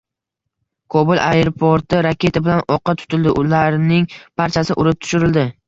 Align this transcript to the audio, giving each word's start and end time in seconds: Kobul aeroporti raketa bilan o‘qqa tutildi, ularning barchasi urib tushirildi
Kobul 0.95 1.21
aeroporti 1.25 1.99
raketa 2.07 2.43
bilan 2.49 2.65
o‘qqa 2.77 2.97
tutildi, 3.03 3.37
ularning 3.45 4.11
barchasi 4.43 4.81
urib 4.85 5.03
tushirildi 5.03 5.49